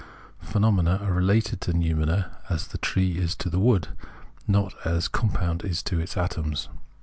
[0.41, 3.89] Phenomena are related to noumena as the trees to the wood,
[4.47, 6.69] not as a compound to its atoms.